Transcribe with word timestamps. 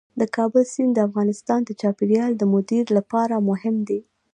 د 0.19 0.21
کابل 0.35 0.63
سیند 0.73 0.93
د 0.95 0.99
افغانستان 1.07 1.59
د 1.65 1.71
چاپیریال 1.81 2.31
د 2.37 2.43
مدیریت 2.53 2.89
لپاره 2.97 3.45
مهم 3.49 3.75
دی. 3.87 3.99